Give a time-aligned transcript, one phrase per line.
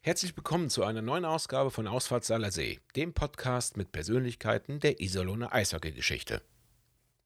[0.00, 5.52] Herzlich willkommen zu einer neuen Ausgabe von Ausfahrt See, dem Podcast mit Persönlichkeiten der Iserlohner
[5.52, 6.40] Eishockey-Geschichte.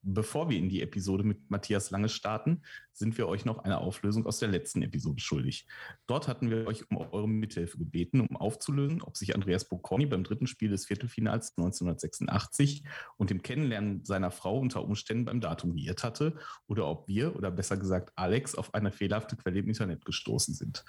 [0.01, 4.25] Bevor wir in die Episode mit Matthias Lange starten, sind wir euch noch eine Auflösung
[4.25, 5.65] aus der letzten Episode schuldig.
[6.07, 10.25] Dort hatten wir euch um eure Mithilfe gebeten, um aufzulösen, ob sich Andreas Bocconi beim
[10.25, 12.83] dritten Spiel des Viertelfinals 1986
[13.17, 16.37] und dem Kennenlernen seiner Frau unter Umständen beim Datum geirrt hatte
[16.67, 20.83] oder ob wir, oder besser gesagt Alex, auf eine fehlerhafte Quelle im Internet gestoßen sind.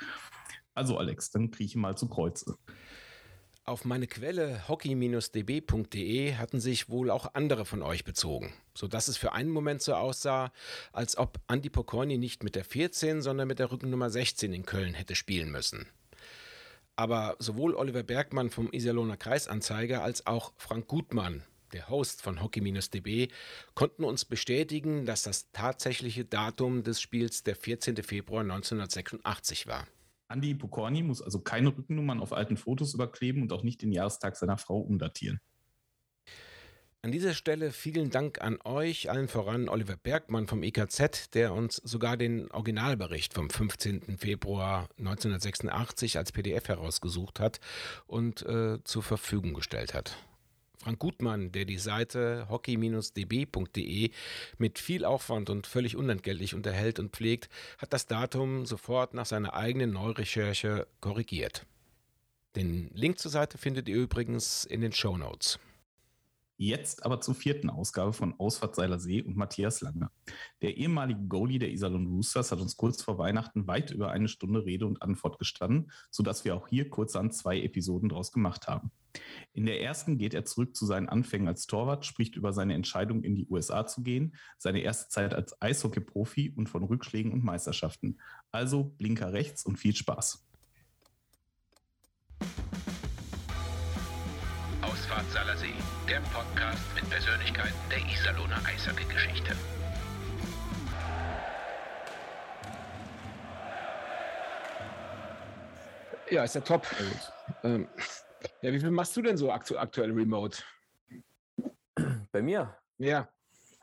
[0.75, 2.57] Also Alex, dann krieche mal zu Kreuze.
[3.67, 9.33] Auf meine Quelle hockey-db.de hatten sich wohl auch andere von euch bezogen, sodass es für
[9.33, 10.53] einen Moment so aussah,
[10.93, 14.93] als ob Andy Pokorny nicht mit der 14, sondern mit der Rückennummer 16 in Köln
[14.93, 15.87] hätte spielen müssen.
[16.95, 23.29] Aber sowohl Oliver Bergmann vom Iserlohner Kreisanzeiger als auch Frank Gutmann, der Host von Hockey-DB,
[23.75, 27.97] konnten uns bestätigen, dass das tatsächliche Datum des Spiels der 14.
[28.03, 29.87] Februar 1986 war.
[30.29, 34.37] Andy Pokorny muss also keine Rückennummern auf alten Fotos überkleben und auch nicht den Jahrestag
[34.37, 35.41] seiner Frau umdatieren.
[37.05, 41.77] An dieser Stelle vielen Dank an euch, allen voran Oliver Bergmann vom EKZ, der uns
[41.77, 44.17] sogar den Originalbericht vom 15.
[44.17, 47.61] Februar 1986 als PDF herausgesucht hat
[48.07, 50.17] und äh, zur Verfügung gestellt hat.
[50.85, 54.11] Frank Gutmann, der die Seite hockey-db.de
[54.59, 59.55] mit viel Aufwand und völlig unentgeltlich unterhält und pflegt, hat das Datum sofort nach seiner
[59.55, 61.65] eigenen Neurecherche korrigiert.
[62.55, 65.59] Den Link zur Seite findet ihr übrigens in den Show Notes.
[66.57, 70.11] Jetzt aber zur vierten Ausgabe von Ausfahrt Seiler See und Matthias Lange.
[70.63, 74.65] Der ehemalige Goalie der Iserlohn Roosters hat uns kurz vor Weihnachten weit über eine Stunde
[74.65, 78.93] Rede und Antwort gestanden, sodass wir auch hier kurz an zwei Episoden draus gemacht haben.
[79.53, 83.25] In der ersten geht er zurück zu seinen Anfängen als Torwart, spricht über seine Entscheidung,
[83.25, 88.21] in die USA zu gehen, seine erste Zeit als Eishockey-Profi und von Rückschlägen und Meisterschaften.
[88.53, 90.45] Also Blinker rechts und viel Spaß.
[95.15, 95.75] Ausfahrt Salersee,
[96.09, 99.55] der Podcast mit Persönlichkeiten der Iserlohner Eishockey-Geschichte.
[106.31, 106.87] Ja, ist ja top.
[107.63, 107.87] Ähm,
[108.63, 110.59] ja, wie viel machst du denn so aktu aktuell remote?
[112.33, 112.75] Bei mir?
[112.99, 113.29] Ja.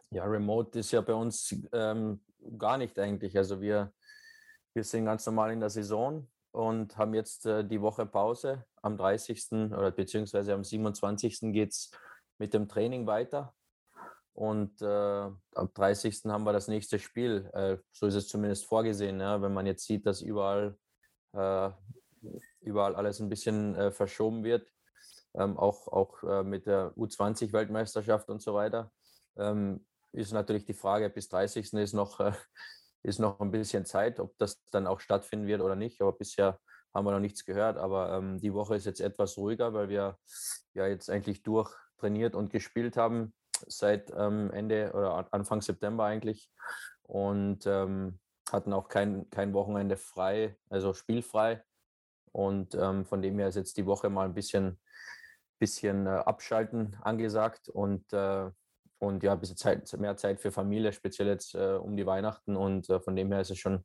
[0.09, 2.19] Ja, remote ist ja bei uns ähm,
[2.57, 3.37] gar nicht eigentlich.
[3.37, 3.93] Also wir,
[4.73, 8.65] wir sind ganz normal in der Saison und haben jetzt äh, die Woche Pause.
[8.81, 9.51] Am 30.
[9.51, 11.53] oder beziehungsweise am 27.
[11.53, 11.91] geht es
[12.37, 13.53] mit dem Training weiter.
[14.33, 16.23] Und äh, am 30.
[16.25, 17.49] haben wir das nächste Spiel.
[17.53, 19.19] Äh, so ist es zumindest vorgesehen.
[19.19, 19.41] Ja?
[19.41, 20.77] Wenn man jetzt sieht, dass überall,
[21.33, 21.69] äh,
[22.61, 24.67] überall alles ein bisschen äh, verschoben wird,
[25.33, 28.91] ähm, auch, auch äh, mit der U20-Weltmeisterschaft und so weiter,
[29.37, 31.73] ähm, ist natürlich die Frage, bis 30.
[31.73, 32.19] ist noch
[33.03, 36.01] ist noch ein bisschen Zeit, ob das dann auch stattfinden wird oder nicht.
[36.01, 36.59] Aber bisher
[36.93, 37.77] haben wir noch nichts gehört.
[37.77, 40.17] Aber ähm, die Woche ist jetzt etwas ruhiger, weil wir
[40.73, 43.33] ja jetzt eigentlich durchtrainiert und gespielt haben
[43.67, 46.49] seit ähm, Ende oder Anfang September eigentlich.
[47.03, 48.19] Und ähm,
[48.51, 51.63] hatten auch kein, kein Wochenende frei, also spielfrei.
[52.31, 54.79] Und ähm, von dem her ist jetzt die Woche mal ein bisschen,
[55.59, 57.69] bisschen äh, abschalten angesagt.
[57.69, 58.49] Und äh,
[59.01, 62.55] und ja, ein bisschen Zeit, mehr Zeit für Familie, speziell jetzt äh, um die Weihnachten.
[62.55, 63.83] Und äh, von dem her ist es schon,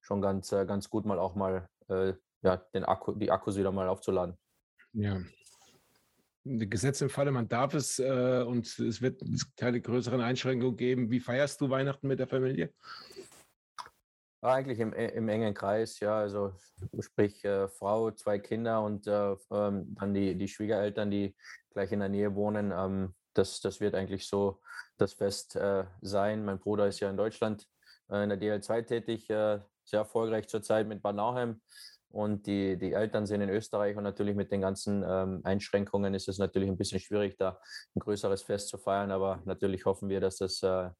[0.00, 3.72] schon ganz, äh, ganz gut, mal auch mal äh, ja, den Akku, die Akkus wieder
[3.72, 4.38] mal aufzuladen.
[4.94, 5.20] Ja.
[6.44, 9.22] Gesetz im Falle, man darf es äh, und es wird
[9.56, 11.10] keine größeren Einschränkungen geben.
[11.10, 12.72] Wie feierst du Weihnachten mit der Familie?
[14.40, 16.18] Eigentlich im, äh, im engen Kreis, ja.
[16.18, 16.52] Also
[17.00, 21.36] sprich Frau, zwei Kinder und ähm, dann die, die Schwiegereltern, die
[21.70, 22.72] gleich in der Nähe wohnen.
[22.74, 24.60] Ähm, das, das wird eigentlich so
[24.96, 26.44] das Fest äh, sein.
[26.44, 27.66] Mein Bruder ist ja in Deutschland
[28.10, 31.60] äh, in der DL2 tätig, äh, sehr erfolgreich zurzeit mit Bad Nauheim.
[32.08, 36.28] Und die, die Eltern sind in Österreich und natürlich mit den ganzen ähm, Einschränkungen ist
[36.28, 37.60] es natürlich ein bisschen schwierig, da
[37.96, 39.10] ein größeres Fest zu feiern.
[39.10, 40.90] Aber natürlich hoffen wir, dass das äh,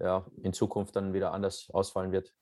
[0.00, 2.34] ja, in Zukunft dann wieder anders ausfallen wird.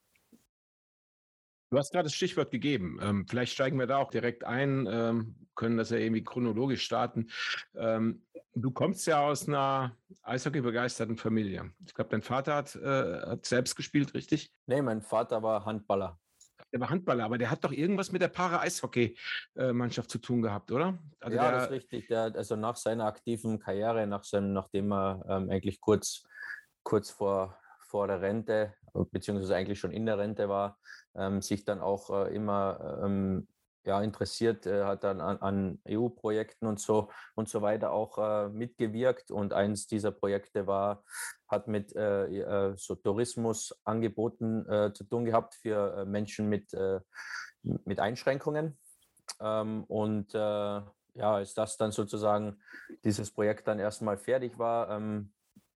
[1.70, 2.98] Du hast gerade das Stichwort gegeben.
[3.02, 7.28] Ähm, vielleicht steigen wir da auch direkt ein, ähm, können das ja irgendwie chronologisch starten.
[7.74, 8.22] Ähm,
[8.54, 11.72] du kommst ja aus einer Eishockey-begeisterten Familie.
[11.86, 14.50] Ich glaube, dein Vater hat, äh, hat, selbst gespielt, richtig?
[14.66, 16.18] Nee, mein Vater war Handballer.
[16.72, 20.98] Der war Handballer, aber der hat doch irgendwas mit der Para-Eishockey-Mannschaft zu tun gehabt, oder?
[21.20, 22.08] Also ja, der, das ist richtig.
[22.08, 26.24] Der, also nach seiner aktiven Karriere, nach seinem, nachdem er ähm, eigentlich kurz,
[26.82, 28.74] kurz vor, vor der Rente,
[29.10, 30.78] beziehungsweise eigentlich schon in der Rente war,
[31.14, 33.48] ähm, sich dann auch äh, immer ähm,
[33.84, 38.48] ja, interessiert, äh, hat dann an, an EU-Projekten und so und so weiter auch äh,
[38.48, 39.30] mitgewirkt.
[39.30, 41.04] Und eins dieser Projekte war,
[41.48, 46.72] hat mit äh, äh so Tourismusangeboten äh, zu tun gehabt für Menschen mit,
[47.62, 48.78] mit Einschränkungen.
[49.40, 50.38] Ähm, und äh,
[51.18, 52.60] ja, als das dann sozusagen
[53.04, 55.32] dieses Projekt dann erstmal fertig war, ähm,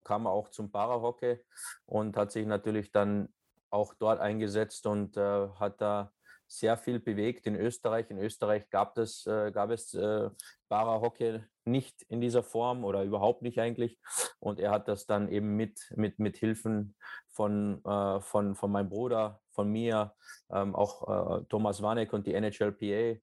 [0.09, 1.37] kam er auch zum Parahockey
[1.85, 3.29] und hat sich natürlich dann
[3.69, 6.11] auch dort eingesetzt und äh, hat da
[6.47, 8.09] sehr viel bewegt in Österreich.
[8.09, 10.31] In Österreich gab es, äh, gab es äh,
[10.67, 13.99] Para-Hockey nicht in dieser Form oder überhaupt nicht eigentlich.
[14.39, 16.95] Und er hat das dann eben mit, mit, mit Hilfen
[17.27, 20.15] von, äh, von, von meinem Bruder, von mir,
[20.51, 23.19] ähm, auch äh, Thomas Wanek und die NHLPA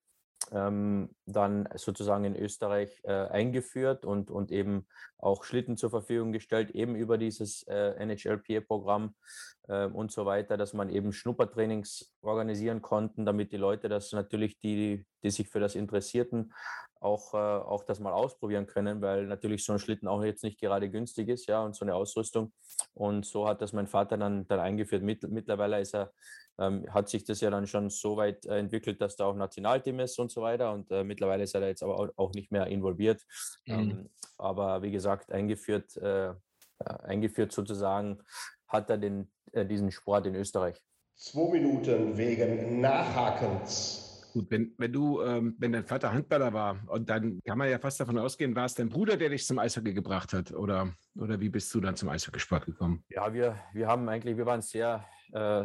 [0.52, 4.86] ähm, dann sozusagen in Österreich äh, eingeführt und, und eben
[5.18, 9.14] auch Schlitten zur Verfügung gestellt, eben über dieses äh, NHLPA-Programm
[9.68, 14.58] äh, und so weiter, dass man eben Schnuppertrainings organisieren konnten, damit die Leute das natürlich,
[14.58, 16.52] die, die sich für das interessierten,
[17.00, 20.60] auch, äh, auch das mal ausprobieren können, weil natürlich so ein Schlitten auch jetzt nicht
[20.60, 22.52] gerade günstig ist, ja, und so eine Ausrüstung.
[22.94, 25.02] Und so hat das mein Vater dann, dann eingeführt.
[25.02, 26.12] Mitt, mittlerweile ist er
[26.58, 30.00] ähm, hat sich das ja dann schon so weit äh, entwickelt, dass da auch Nationalteam
[30.00, 30.72] ist und so weiter.
[30.72, 33.22] Und äh, mittlerweile ist er da jetzt aber auch nicht mehr involviert.
[33.66, 33.74] Mhm.
[33.74, 36.34] Ähm, aber wie gesagt, eingeführt, äh, äh
[36.78, 38.20] eingeführt sozusagen
[38.68, 40.82] hat er den, äh, diesen Sport in Österreich.
[41.14, 44.05] Zwei Minuten wegen Nachhakens.
[44.36, 47.78] Gut, wenn, wenn du, ähm, wenn dein Vater Handballer war, und dann kann man ja
[47.78, 50.52] fast davon ausgehen, war es dein Bruder, der dich zum Eishockey gebracht hat?
[50.52, 53.02] Oder, oder wie bist du dann zum Eishockeysport gekommen?
[53.08, 55.64] Ja, wir, wir haben eigentlich, wir waren sehr, äh,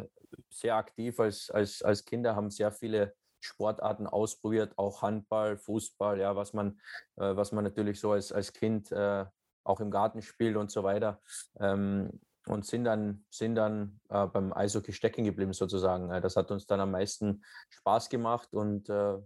[0.49, 6.33] sehr aktiv als, als, als Kinder, haben sehr viele Sportarten ausprobiert, auch Handball, Fußball, ja,
[6.37, 6.79] was man,
[7.17, 9.25] äh, was man natürlich so als, als Kind äh,
[9.65, 11.19] auch im Garten spielt und so weiter.
[11.59, 16.09] Ähm, und sind dann, sind dann äh, beim Eishockey stecken geblieben sozusagen.
[16.21, 19.17] Das hat uns dann am meisten Spaß gemacht und äh,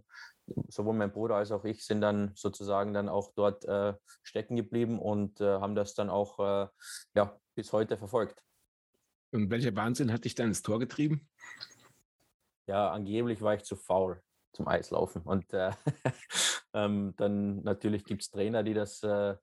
[0.68, 4.98] sowohl mein Bruder als auch ich sind dann sozusagen dann auch dort äh, stecken geblieben
[4.98, 6.68] und äh, haben das dann auch äh,
[7.14, 8.42] ja, bis heute verfolgt.
[9.32, 11.28] Und welcher Wahnsinn hat dich dann ins Tor getrieben?
[12.66, 14.22] Ja, angeblich war ich zu faul
[14.52, 15.22] zum Eislaufen.
[15.22, 15.72] Und äh,
[16.72, 19.36] ähm, dann natürlich gibt es Trainer, die das, äh,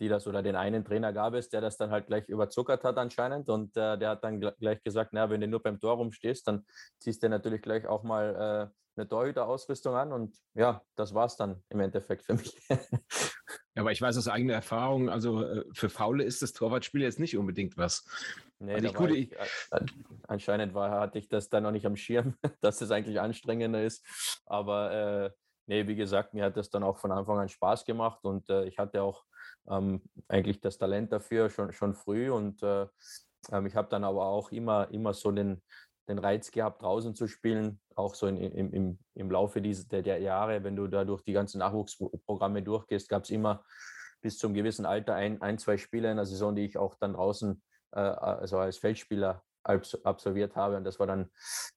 [0.00, 2.98] die das oder den einen Trainer gab es, der das dann halt gleich überzuckert hat
[2.98, 3.48] anscheinend.
[3.48, 6.64] Und äh, der hat dann gleich gesagt, na, wenn du nur beim Tor rumstehst, dann
[6.98, 10.12] ziehst du natürlich gleich auch mal äh, eine Torhüter-Ausrüstung an.
[10.12, 12.56] Und ja, das war es dann im Endeffekt für mich.
[13.78, 17.20] Ja, aber ich weiß aus eigener Erfahrung, also äh, für Faule ist das Torwartspiel jetzt
[17.20, 18.04] nicht unbedingt was.
[18.58, 19.30] Nee, also ich, gut, ich,
[20.26, 24.04] anscheinend war, hatte ich das dann noch nicht am Schirm, dass es eigentlich anstrengender ist.
[24.46, 25.30] Aber äh,
[25.66, 28.64] nee, wie gesagt, mir hat das dann auch von Anfang an Spaß gemacht und äh,
[28.64, 29.22] ich hatte auch
[29.68, 32.86] ähm, eigentlich das Talent dafür schon, schon früh und äh,
[33.52, 35.62] ähm, ich habe dann aber auch immer, immer so den,
[36.08, 40.18] den Reiz gehabt, draußen zu spielen, auch so in, im, im, im Laufe dieser, der,
[40.18, 43.64] Jahre, wenn du da durch die ganzen Nachwuchsprogramme durchgehst, gab es immer
[44.20, 47.12] bis zum gewissen Alter ein, ein, zwei Spiele in der Saison, die ich auch dann
[47.12, 47.62] draußen,
[47.92, 50.76] äh, also als Feldspieler absolviert habe.
[50.76, 51.30] Und das war dann,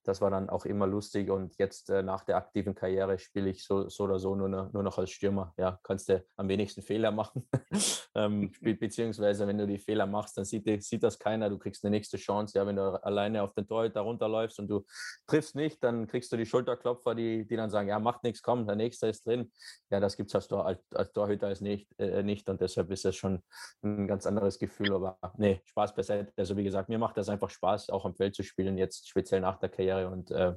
[0.03, 1.29] das war dann auch immer lustig.
[1.29, 4.71] Und jetzt äh, nach der aktiven Karriere spiele ich so, so oder so nur noch,
[4.73, 5.53] nur noch als Stürmer.
[5.57, 7.47] Ja, kannst du am wenigsten Fehler machen.
[8.15, 11.49] ähm, beziehungsweise, wenn du die Fehler machst, dann sieht, sieht das keiner.
[11.49, 12.57] Du kriegst eine nächste Chance.
[12.57, 14.85] Ja, wenn du alleine auf den Torhüter runterläufst und du
[15.27, 18.65] triffst nicht, dann kriegst du die Schulterklopfer, die, die dann sagen, ja, macht nichts, komm,
[18.65, 19.51] der nächste ist drin.
[19.89, 22.47] Ja, das gibt es als, Tor, als, als, Torhüter als nicht, äh, nicht.
[22.49, 23.41] Und deshalb ist das schon
[23.83, 24.93] ein ganz anderes Gefühl.
[24.93, 26.31] Aber nee, Spaß beiseite.
[26.37, 29.09] Also wie gesagt, mir macht das einfach Spaß Spaß, auch am Feld zu spielen, jetzt
[29.09, 30.55] speziell nach der Karriere und äh,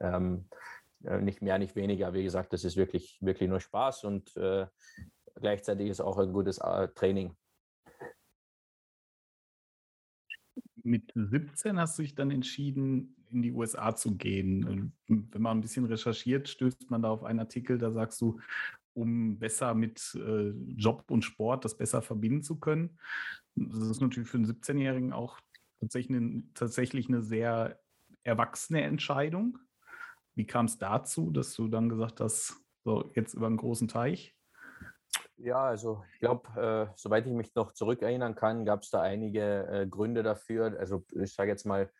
[0.00, 0.46] ähm,
[1.04, 2.12] äh, nicht mehr, nicht weniger.
[2.14, 4.66] Wie gesagt, das ist wirklich, wirklich nur Spaß und äh,
[5.36, 7.36] gleichzeitig ist auch ein gutes äh, Training.
[10.82, 14.92] Mit 17 hast du dich dann entschieden, in die USA zu gehen.
[15.06, 18.40] Wenn man ein bisschen recherchiert, stößt man da auf einen Artikel, da sagst du,
[18.94, 22.98] um besser mit äh, Job und Sport das besser verbinden zu können.
[23.54, 25.38] Das ist natürlich für einen 17-Jährigen auch
[25.80, 27.80] tatsächlich eine, tatsächlich eine sehr
[28.24, 29.58] erwachsene Entscheidung.
[30.34, 34.36] Wie kam es dazu, dass du dann gesagt hast, so jetzt über einen großen Teich?
[35.36, 39.66] Ja, also ich glaube, äh, soweit ich mich noch zurückerinnern kann, gab es da einige
[39.68, 40.76] äh, Gründe dafür.
[40.78, 41.90] Also ich sage jetzt mal,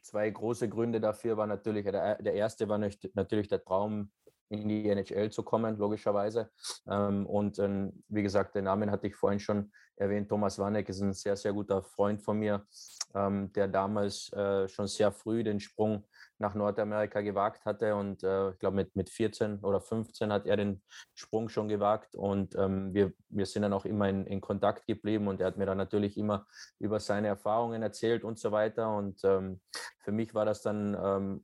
[0.00, 4.10] zwei große Gründe dafür war natürlich, der, der erste war natürlich der Traum,
[4.50, 6.50] in die NHL zu kommen, logischerweise.
[6.88, 10.28] Ähm, und ähm, wie gesagt, den Namen hatte ich vorhin schon erwähnt.
[10.28, 12.66] Thomas Warneck ist ein sehr, sehr guter Freund von mir,
[13.14, 16.04] ähm, der damals äh, schon sehr früh den Sprung
[16.38, 17.94] nach Nordamerika gewagt hatte.
[17.94, 20.82] Und äh, ich glaube, mit, mit 14 oder 15 hat er den
[21.14, 22.14] Sprung schon gewagt.
[22.14, 25.26] Und wir, wir sind dann auch immer in, in Kontakt geblieben.
[25.28, 26.46] Und er hat mir dann natürlich immer
[26.78, 28.94] über seine Erfahrungen erzählt und so weiter.
[28.96, 31.40] Und für mich war das dann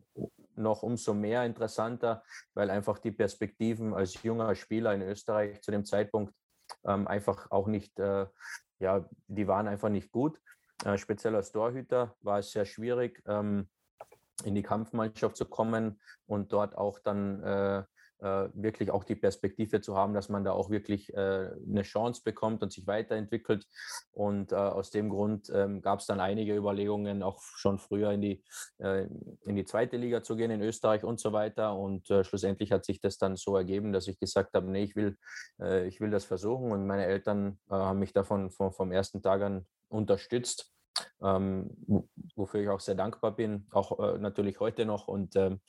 [0.57, 2.23] noch umso mehr interessanter,
[2.55, 6.35] weil einfach die Perspektiven als junger Spieler in Österreich zu dem Zeitpunkt
[6.85, 8.27] ähm, einfach auch nicht, äh,
[8.79, 10.41] ja, die waren einfach nicht gut.
[10.85, 13.69] Äh, speziell als Torhüter war es sehr schwierig, ähm,
[14.45, 17.85] in die Kampfmannschaft zu kommen und dort auch dann äh,
[18.55, 22.63] wirklich auch die Perspektive zu haben, dass man da auch wirklich äh, eine Chance bekommt
[22.63, 23.67] und sich weiterentwickelt.
[24.13, 28.21] Und äh, aus dem Grund ähm, gab es dann einige Überlegungen, auch schon früher in
[28.21, 28.45] die,
[28.79, 29.07] äh,
[29.43, 31.77] in die zweite Liga zu gehen in Österreich und so weiter.
[31.77, 34.97] Und äh, schlussendlich hat sich das dann so ergeben, dass ich gesagt habe, nee, ich
[34.97, 35.17] will,
[35.61, 36.73] äh, ich will das versuchen.
[36.73, 40.71] Und meine Eltern haben mich davon vom, vom ersten Tag an unterstützt.
[41.23, 41.71] Ähm,
[42.37, 45.09] wofür ich auch sehr dankbar bin, auch äh, natürlich heute noch.
[45.09, 45.61] Und ähm,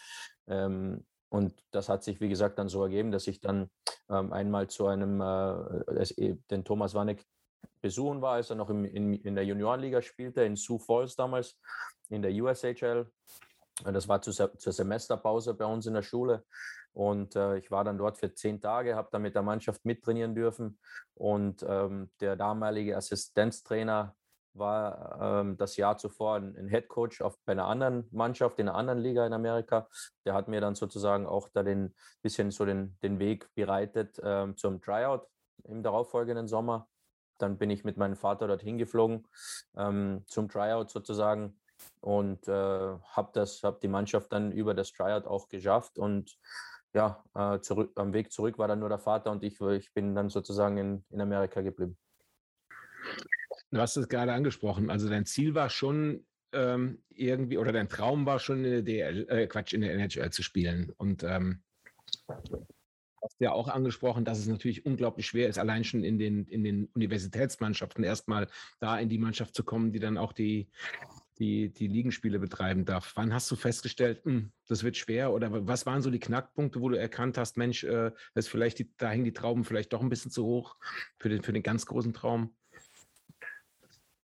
[0.48, 3.70] ähm und das hat sich, wie gesagt, dann so ergeben, dass ich dann
[4.10, 7.26] ähm, einmal zu einem, äh, äh den Thomas Wanek
[7.82, 11.60] besuchen war, als er noch im, in, in der Juniorenliga spielte, in Sioux Falls damals,
[12.10, 13.12] in der USHL.
[13.84, 16.46] Das war zu, zur Semesterpause bei uns in der Schule.
[16.94, 20.34] Und äh, ich war dann dort für zehn Tage, habe dann mit der Mannschaft mittrainieren
[20.34, 20.80] dürfen.
[21.14, 24.16] Und ähm, der damalige Assistenztrainer
[24.58, 28.68] war ähm, das Jahr zuvor ein, ein Head Coach auf, bei einer anderen Mannschaft in
[28.68, 29.88] einer anderen Liga in Amerika.
[30.26, 34.58] Der hat mir dann sozusagen auch da den bisschen so den, den Weg bereitet ähm,
[34.58, 35.28] zum Tryout
[35.64, 36.88] im darauffolgenden Sommer.
[37.38, 39.28] Dann bin ich mit meinem Vater dorthin geflogen
[39.76, 41.60] ähm, zum Tryout sozusagen
[42.02, 46.38] und äh, habe das, die Mannschaft dann über das Tryout auch geschafft und
[46.94, 50.16] ja, äh, zurück, am Weg zurück war dann nur der Vater und ich, ich bin
[50.16, 51.98] dann sozusagen in, in Amerika geblieben.
[53.76, 54.90] Du hast es gerade angesprochen.
[54.90, 59.28] Also dein Ziel war schon ähm, irgendwie, oder dein Traum war schon in der DL,
[59.30, 60.94] äh, Quatsch, in der NHL zu spielen.
[60.96, 61.62] Und ähm,
[62.30, 66.64] hast ja auch angesprochen, dass es natürlich unglaublich schwer ist, allein schon in den, in
[66.64, 68.48] den Universitätsmannschaften erstmal
[68.80, 70.70] da in die Mannschaft zu kommen, die dann auch die,
[71.38, 73.12] die, die Ligenspiele betreiben darf.
[73.16, 75.34] Wann hast du festgestellt, mh, hm, das wird schwer?
[75.34, 78.90] Oder was waren so die Knackpunkte, wo du erkannt hast, Mensch, äh, ist vielleicht die,
[78.96, 80.78] da hängen die Trauben vielleicht doch ein bisschen zu hoch
[81.20, 82.56] für den, für den ganz großen Traum?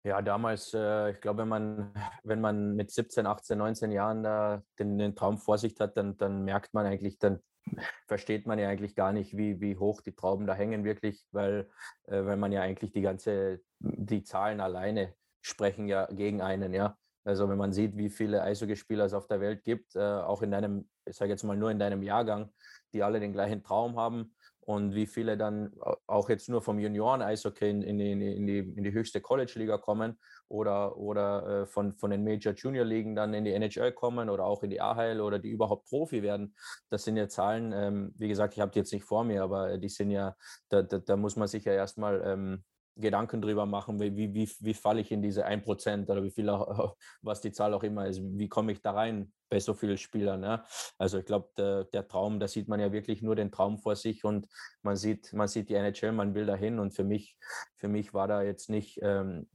[0.05, 1.93] Ja, damals, äh, ich glaube, wenn man,
[2.25, 6.17] wenn man mit 17, 18, 19 Jahren da den, den Traum vor sich hat, dann,
[6.17, 7.41] dann merkt man eigentlich, dann
[8.07, 11.69] versteht man ja eigentlich gar nicht, wie, wie hoch die Trauben da hängen wirklich, weil,
[12.07, 16.97] äh, weil man ja eigentlich die ganze, die Zahlen alleine sprechen ja gegen einen, ja.
[17.25, 20.51] Also wenn man sieht, wie viele Eishockeyspieler es auf der Welt gibt, äh, auch in
[20.51, 22.51] deinem, ich sage jetzt mal nur in deinem Jahrgang,
[22.95, 24.35] die alle den gleichen Traum haben,
[24.69, 25.73] und wie viele dann
[26.07, 30.99] auch jetzt nur vom Junioren-Eishockey in, in, in, die, in die höchste College-Liga kommen oder,
[30.99, 34.79] oder äh, von, von den Major-Junior-Ligen dann in die NHL kommen oder auch in die
[34.79, 36.55] AHL oder die überhaupt Profi werden.
[36.91, 39.79] Das sind ja Zahlen, ähm, wie gesagt, ich habe die jetzt nicht vor mir, aber
[39.79, 40.37] die sind ja,
[40.69, 42.63] da, da, da muss man sich ja erstmal ähm,
[42.97, 46.51] Gedanken drüber machen, wie, wie, wie, wie falle ich in diese 1% oder wie viel,
[46.51, 49.99] auch, was die Zahl auch immer ist, wie komme ich da rein bei so vielen
[49.99, 50.43] Spielern.
[50.43, 50.65] Ja?
[50.99, 53.97] Also ich glaube, der, der, Traum, da sieht man ja wirklich nur den Traum vor
[53.97, 54.47] sich und
[54.83, 57.37] man sieht, man sieht die NHL, man will dahin und für mich,
[57.77, 59.49] für mich war da jetzt nicht, ähm,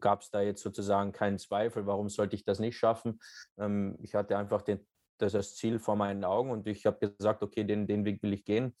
[0.00, 3.20] gab es da jetzt sozusagen keinen Zweifel, warum sollte ich das nicht schaffen.
[3.58, 4.86] Ähm, ich hatte einfach den,
[5.18, 8.32] das, das Ziel vor meinen Augen und ich habe gesagt, okay, den, den Weg will
[8.32, 8.74] ich gehen.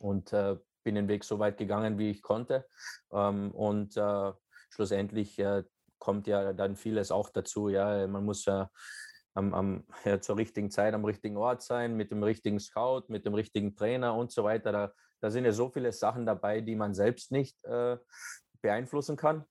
[0.00, 2.66] Und äh, bin den Weg so weit gegangen, wie ich konnte.
[3.12, 4.32] Ähm, und äh,
[4.70, 5.64] schlussendlich äh,
[5.98, 7.68] kommt ja dann vieles auch dazu.
[7.68, 8.70] Ja, man muss ja,
[9.38, 13.24] am, am, ja, zur richtigen Zeit am richtigen Ort sein, mit dem richtigen Scout, mit
[13.24, 14.72] dem richtigen Trainer und so weiter.
[14.72, 17.96] Da, da sind ja so viele Sachen dabei, die man selbst nicht äh,
[18.60, 19.44] beeinflussen kann.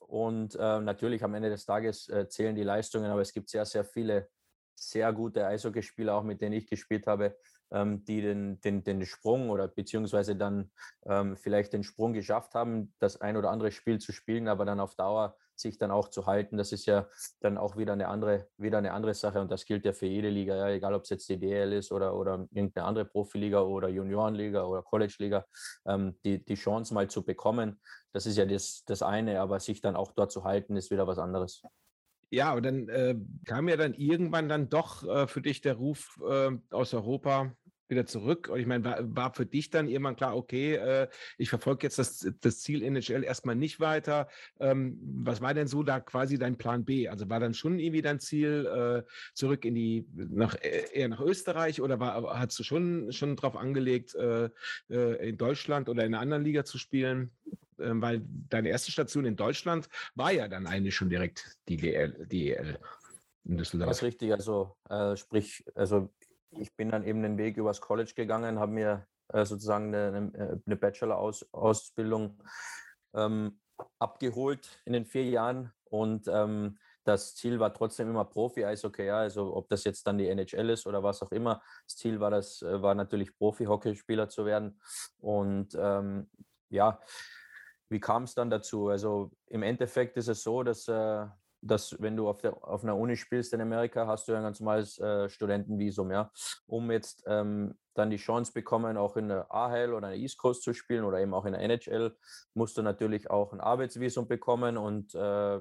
[0.00, 3.64] Und äh, natürlich am Ende des Tages äh, zählen die Leistungen, aber es gibt sehr,
[3.64, 4.28] sehr viele
[4.74, 7.36] sehr gute Eishockeyspieler, auch mit denen ich gespielt habe,
[7.72, 10.70] die den, den, den Sprung oder beziehungsweise dann
[11.06, 14.80] ähm, vielleicht den Sprung geschafft haben, das ein oder andere Spiel zu spielen, aber dann
[14.80, 17.08] auf Dauer sich dann auch zu halten, das ist ja
[17.40, 20.28] dann auch wieder eine andere, wieder eine andere Sache und das gilt ja für jede
[20.28, 23.88] Liga, ja, egal ob es jetzt die DL ist oder, oder irgendeine andere Profiliga oder
[23.88, 25.46] Juniorenliga oder College-Liga,
[25.86, 27.80] ähm, die, die Chance mal zu bekommen,
[28.12, 31.06] das ist ja das, das eine, aber sich dann auch dort zu halten, ist wieder
[31.06, 31.62] was anderes.
[32.30, 33.14] Ja, aber dann äh,
[33.44, 37.54] kam ja dann irgendwann dann doch äh, für dich der Ruf äh, aus Europa,
[37.92, 38.48] wieder zurück.
[38.48, 41.08] Und ich meine, war, war für dich dann irgendwann klar, okay, äh,
[41.38, 44.28] ich verfolge jetzt das, das Ziel NHL erstmal nicht weiter.
[44.58, 47.08] Ähm, was war denn so da quasi dein Plan B?
[47.08, 51.20] Also war dann schon irgendwie dein Ziel äh, zurück in die, nach, äh, eher nach
[51.20, 54.48] Österreich oder war, hast du schon, schon drauf angelegt, äh,
[54.90, 57.30] äh, in Deutschland oder in einer anderen Liga zu spielen?
[57.78, 62.26] Ähm, weil deine erste Station in Deutschland war ja dann eigentlich schon direkt die DL,
[62.30, 62.78] die EL.
[63.44, 66.12] Das ist richtig, also äh, sprich, also
[66.58, 70.58] ich bin dann eben den Weg übers College gegangen, habe mir äh, sozusagen eine, äh,
[70.66, 72.42] eine Bachelor-Ausbildung
[73.14, 73.60] ähm,
[73.98, 79.56] abgeholt in den vier Jahren und ähm, das Ziel war trotzdem immer Profi-Eishockey, ja, also
[79.56, 81.62] ob das jetzt dann die NHL ist oder was auch immer.
[81.86, 84.80] Das Ziel war das, äh, war natürlich Profi-Hockeyspieler zu werden.
[85.18, 86.30] Und ähm,
[86.68, 87.00] ja,
[87.88, 88.88] wie kam es dann dazu?
[88.88, 91.26] Also im Endeffekt ist es so, dass äh,
[91.62, 94.44] dass wenn du auf, der, auf einer Uni spielst in Amerika, hast du ja ein
[94.44, 96.30] ganz normales äh, Studentenvisum, ja.
[96.66, 100.38] Um jetzt ähm, dann die Chance bekommen, auch in der AHL oder in der East
[100.38, 102.16] Coast zu spielen oder eben auch in der NHL,
[102.54, 105.60] musst du natürlich auch ein Arbeitsvisum bekommen und äh,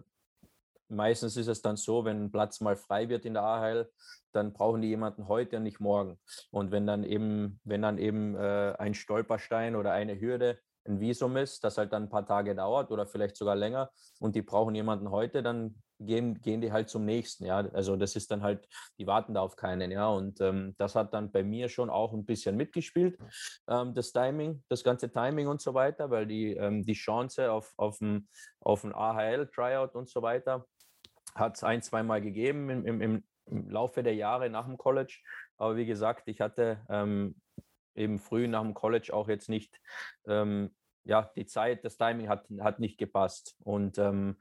[0.89, 3.89] meistens ist es dann so, wenn ein Platz mal frei wird in der AHL,
[4.31, 6.19] dann brauchen die jemanden heute und nicht morgen.
[6.49, 11.37] Und wenn dann eben, wenn dann eben äh, ein Stolperstein oder eine Hürde ein Visum
[11.37, 14.75] ist, das halt dann ein paar Tage dauert oder vielleicht sogar länger und die brauchen
[14.75, 17.45] jemanden heute, dann gehen, gehen die halt zum nächsten.
[17.45, 18.67] Ja, also das ist dann halt,
[18.97, 19.91] die warten da auf keinen.
[19.91, 23.17] Ja, und ähm, das hat dann bei mir schon auch ein bisschen mitgespielt,
[23.67, 27.73] ähm, das Timing, das ganze Timing und so weiter, weil die, ähm, die Chance auf,
[27.77, 28.27] auf ein,
[28.59, 30.65] auf ein AHL-Tryout und so weiter
[31.35, 33.23] hat es ein, zweimal gegeben im, im, im,
[33.69, 35.19] Laufe der Jahre nach dem College.
[35.57, 37.35] Aber wie gesagt, ich hatte ähm,
[37.95, 39.77] eben früh nach dem College auch jetzt nicht,
[40.25, 43.57] ähm, ja, die Zeit, das Timing hat, hat nicht gepasst.
[43.63, 44.37] Und ähm,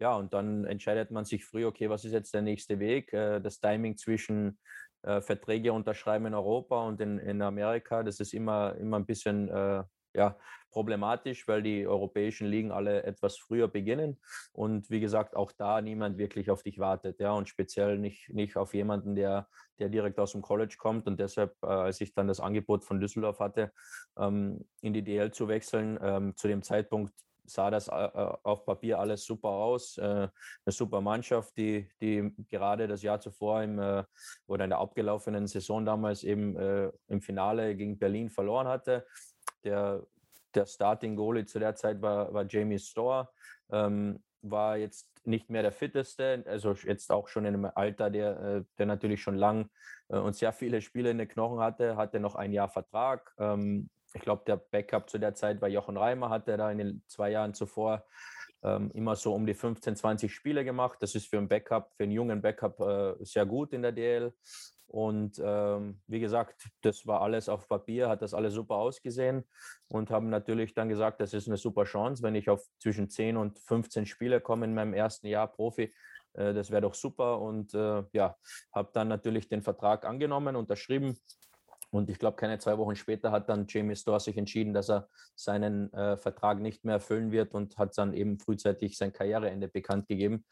[0.00, 3.12] ja, und dann entscheidet man sich früh, okay, was ist jetzt der nächste Weg?
[3.12, 4.58] Äh, das Timing zwischen
[5.02, 9.48] äh, Verträge unterschreiben in Europa und in, in Amerika, das ist immer, immer ein bisschen
[9.48, 9.84] äh,
[10.14, 10.36] ja,
[10.70, 14.20] problematisch, weil die europäischen Ligen alle etwas früher beginnen
[14.52, 18.56] und wie gesagt auch da niemand wirklich auf dich wartet, ja und speziell nicht, nicht
[18.56, 19.48] auf jemanden, der,
[19.78, 23.40] der direkt aus dem College kommt und deshalb, als ich dann das Angebot von Düsseldorf
[23.40, 23.72] hatte,
[24.16, 27.12] ähm, in die DL zu wechseln, ähm, zu dem Zeitpunkt
[27.46, 29.98] sah das äh, äh, auf Papier alles super aus.
[29.98, 30.30] Äh, eine
[30.66, 33.78] super Mannschaft, die, die gerade das Jahr zuvor im,
[34.46, 36.56] oder in der abgelaufenen Saison damals eben
[37.08, 39.06] im Finale gegen Berlin verloren hatte.
[39.62, 40.02] Der,
[40.54, 43.30] der Starting Goalie zu der Zeit war, war Jamie Storr.
[43.70, 48.64] Ähm, war jetzt nicht mehr der fitteste, also jetzt auch schon in einem Alter, der,
[48.78, 49.70] der natürlich schon lang
[50.08, 53.32] und sehr viele Spiele in den Knochen hatte, hatte noch ein Jahr Vertrag.
[53.38, 56.78] Ähm, ich glaube, der Backup zu der Zeit war Jochen Reimer, hat er da in
[56.78, 58.04] den zwei Jahren zuvor
[58.62, 60.98] ähm, immer so um die 15, 20 Spiele gemacht.
[61.00, 64.32] Das ist für einen Backup, für einen jungen Backup äh, sehr gut in der DL.
[64.86, 69.44] Und ähm, wie gesagt, das war alles auf Papier, hat das alles super ausgesehen
[69.88, 73.36] und haben natürlich dann gesagt, das ist eine super Chance, wenn ich auf zwischen 10
[73.36, 75.92] und 15 Spiele komme in meinem ersten Jahr Profi.
[76.34, 77.40] Äh, das wäre doch super.
[77.40, 78.36] Und äh, ja,
[78.72, 81.18] habe dann natürlich den Vertrag angenommen, unterschrieben
[81.94, 85.08] und ich glaube, keine zwei Wochen später hat dann Jamie Storr sich entschieden, dass er
[85.36, 90.08] seinen äh, Vertrag nicht mehr erfüllen wird und hat dann eben frühzeitig sein Karriereende bekannt
[90.08, 90.44] gegeben.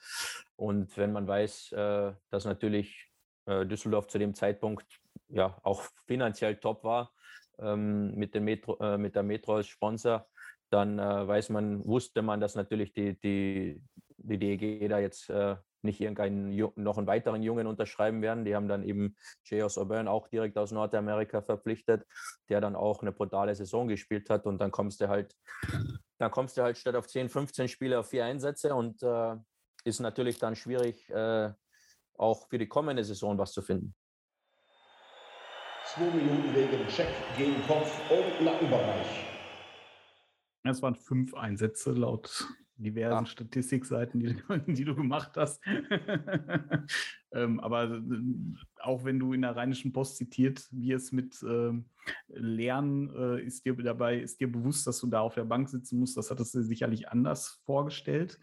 [0.55, 3.11] Und wenn man weiß, äh, dass natürlich
[3.46, 4.87] äh, Düsseldorf zu dem Zeitpunkt
[5.28, 7.12] ja auch finanziell top war,
[7.59, 10.28] ähm, mit, dem Metro, äh, mit der Metro als Sponsor,
[10.70, 13.83] dann äh, weiß man, wusste man, dass natürlich die, die,
[14.16, 18.44] die DEG da jetzt äh, nicht irgendeinen noch einen weiteren Jungen unterschreiben werden.
[18.44, 19.78] Die haben dann eben J.O.S.
[19.78, 22.06] Auburn auch direkt aus Nordamerika verpflichtet,
[22.48, 24.46] der dann auch eine brutale Saison gespielt hat.
[24.46, 25.34] Und dann kommst du halt,
[26.18, 29.36] dann kommst du halt statt auf 10, 15 Spiele auf vier Einsätze und äh,
[29.84, 31.52] ist natürlich dann schwierig, äh,
[32.16, 33.94] auch für die kommende Saison was zu finden.
[35.94, 39.26] Zwei Minuten wegen Check gegen Kopf- und Nackenbereich.
[40.64, 42.46] Es waren fünf Einsätze laut
[42.82, 43.26] diversen Ach.
[43.26, 44.36] Statistikseiten, die,
[44.72, 45.62] die, du gemacht hast.
[47.32, 48.00] ähm, aber äh,
[48.80, 51.86] auch wenn du in der Rheinischen Post zitiert wirst mit ähm,
[52.28, 55.98] Lernen, äh, ist dir dabei, ist dir bewusst, dass du da auf der Bank sitzen
[55.98, 56.16] musst.
[56.16, 58.38] Das hattest du sicherlich anders vorgestellt.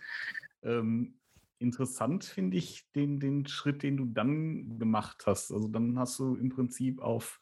[0.63, 1.19] Ähm,
[1.59, 5.51] interessant finde ich den, den Schritt, den du dann gemacht hast.
[5.51, 7.39] Also dann hast du im Prinzip auf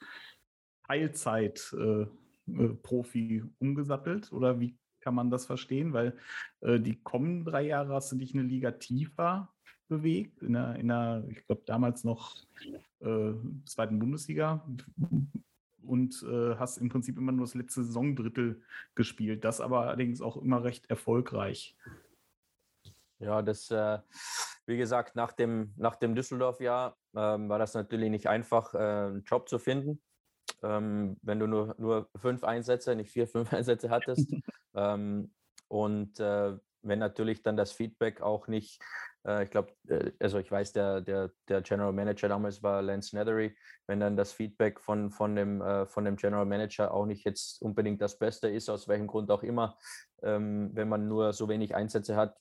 [0.88, 4.78] Teilzeit äh, äh Profi umgesattelt oder wie
[5.08, 5.94] kann man das verstehen?
[5.94, 6.18] Weil
[6.60, 9.54] äh, die kommenden drei Jahre hast du dich eine Liga tiefer
[9.88, 12.36] bewegt, in der, in der ich glaube, damals noch
[13.00, 13.32] äh,
[13.64, 14.68] zweiten Bundesliga
[15.82, 18.62] und äh, hast im Prinzip immer nur das letzte Saisondrittel
[18.96, 21.78] gespielt, das aber allerdings auch immer recht erfolgreich.
[23.20, 24.00] Ja, das, äh,
[24.66, 29.24] wie gesagt, nach dem, nach dem Düsseldorf-Jahr ähm, war das natürlich nicht einfach, äh, einen
[29.24, 30.02] Job zu finden
[30.64, 34.32] ähm, wenn du nur, nur fünf Einsätze, nicht vier, fünf Einsätze hattest.
[34.76, 35.34] ähm,
[35.68, 38.82] und äh, wenn natürlich dann das Feedback auch nicht,
[39.26, 43.16] äh, ich glaube, äh, also ich weiß, der, der, der General Manager damals war Lance
[43.16, 43.56] Nethery,
[43.88, 47.62] wenn dann das Feedback von, von, dem, äh, von dem General Manager auch nicht jetzt
[47.62, 49.78] unbedingt das Beste ist, aus welchem Grund auch immer,
[50.24, 52.38] ähm, wenn man nur so wenig Einsätze hat,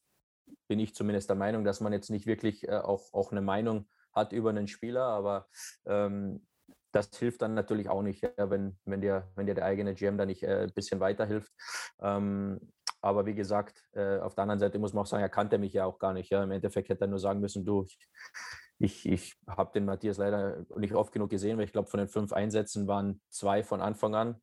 [0.68, 3.88] bin ich zumindest der Meinung, dass man jetzt nicht wirklich äh, auch, auch eine Meinung
[4.12, 5.46] hat über einen Spieler, aber
[5.86, 6.46] ähm,
[6.96, 10.16] das hilft dann natürlich auch nicht, ja, wenn, wenn, dir, wenn dir der eigene GM
[10.16, 11.52] da nicht äh, ein bisschen weiterhilft.
[12.00, 12.60] Ähm,
[13.02, 15.74] aber wie gesagt, äh, auf der anderen Seite muss man auch sagen, er kannte mich
[15.74, 16.30] ja auch gar nicht.
[16.30, 16.42] Ja.
[16.42, 17.98] Im Endeffekt hätte er nur sagen müssen, du, ich,
[18.78, 22.08] ich, ich habe den Matthias leider nicht oft genug gesehen, weil ich glaube, von den
[22.08, 24.40] fünf Einsätzen waren zwei von Anfang an.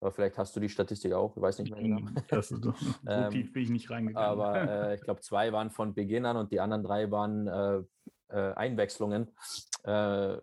[0.00, 2.00] Aber vielleicht hast du die Statistik auch, ich weiß nicht mehr genau.
[2.28, 4.28] Das ist so, so ähm, tief bin ich nicht reingegangen.
[4.28, 7.82] Aber äh, ich glaube, zwei waren von Beginn an und die anderen drei waren äh,
[8.28, 9.34] äh Einwechslungen.
[9.84, 10.36] Äh,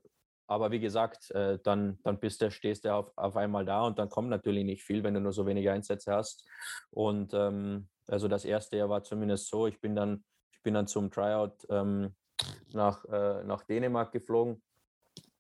[0.48, 3.98] aber wie gesagt, äh, dann, dann bist du, stehst du auf, auf einmal da und
[4.00, 6.48] dann kommt natürlich nicht viel, wenn du nur so wenige Einsätze hast.
[6.92, 10.88] Und ähm, also das erste Jahr war zumindest so, ich bin dann, ich bin dann
[10.88, 12.16] zum Tryout ähm,
[12.74, 14.62] nach, äh, nach Dänemark geflogen.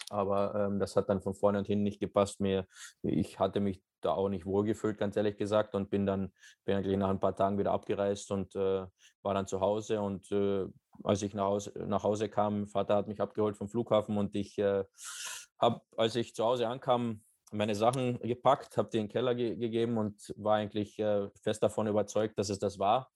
[0.09, 2.39] Aber ähm, das hat dann von vorne und hinten nicht gepasst.
[2.39, 2.67] Mir,
[3.01, 6.31] ich hatte mich da auch nicht wohlgefühlt, ganz ehrlich gesagt, und bin dann
[6.65, 8.85] bin eigentlich nach ein paar Tagen wieder abgereist und äh,
[9.21, 10.01] war dann zu Hause.
[10.01, 10.65] Und äh,
[11.03, 14.57] als ich nach Hause, nach Hause kam, Vater hat mich abgeholt vom Flughafen und ich
[14.57, 14.83] äh,
[15.59, 19.55] habe, als ich zu Hause ankam, meine Sachen gepackt, habe die in den Keller ge
[19.55, 23.11] gegeben und war eigentlich äh, fest davon überzeugt, dass es das war.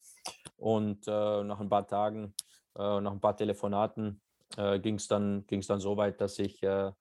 [0.58, 2.36] Und äh, nach ein paar Tagen,
[2.78, 4.22] äh, nach ein paar Telefonaten
[4.58, 6.92] äh, ging es dann, dann so weit, dass, ich, äh,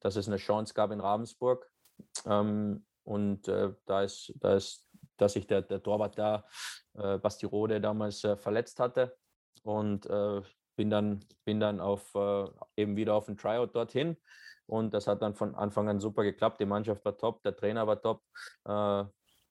[0.00, 1.70] dass es eine Chance gab in Ravensburg.
[2.26, 6.44] Ähm, und da, ist, da ist, dass sich der, der Torwart da,
[6.94, 9.16] äh, Basti Rode, damals äh, verletzt hatte.
[9.62, 10.40] Und äh,
[10.76, 12.44] bin dann, bin dann auf, äh,
[12.76, 14.16] eben wieder auf ein Tryout dorthin.
[14.66, 16.60] Und das hat dann von Anfang an super geklappt.
[16.60, 18.22] Die Mannschaft war top, der Trainer war top
[18.66, 19.04] äh,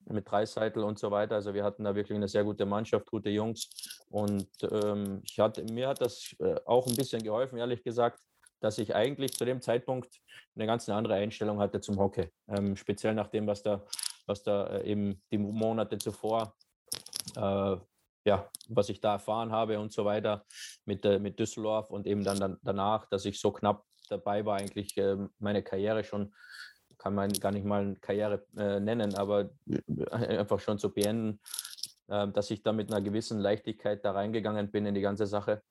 [0.06, 1.36] mit Dreiseitel und so weiter.
[1.36, 3.70] Also wir hatten da wirklich eine sehr gute Mannschaft, gute Jungs.
[4.10, 8.20] Und ähm, ich hatte, mir hat das äh, auch ein bisschen geholfen, ehrlich gesagt,
[8.62, 10.20] dass ich eigentlich zu dem Zeitpunkt
[10.56, 12.30] eine ganz andere Einstellung hatte zum Hockey.
[12.48, 13.86] Ähm, speziell nach dem, was da,
[14.26, 16.56] was da äh, eben die Monate zuvor,
[17.36, 17.78] äh,
[18.30, 20.46] ja, was ich da erfahren habe und so weiter
[20.86, 24.58] mit, äh, mit Düsseldorf und eben dann, dann danach, dass ich so knapp dabei war,
[24.58, 26.34] eigentlich äh, meine Karriere schon,
[27.00, 31.40] kann man gar nicht mal Karriere äh, nennen, aber äh, einfach schon zu beenden,
[32.08, 35.62] dass ich da mit einer gewissen Leichtigkeit da reingegangen bin in die ganze Sache